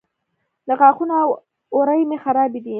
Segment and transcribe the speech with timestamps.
[0.79, 1.29] غاښونه او
[1.75, 2.69] اورۍ مې خرابې دي